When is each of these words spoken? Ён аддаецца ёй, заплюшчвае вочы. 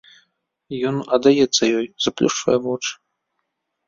Ён 0.91 0.95
аддаецца 1.17 1.63
ёй, 1.79 1.85
заплюшчвае 2.05 2.57
вочы. 2.65 2.91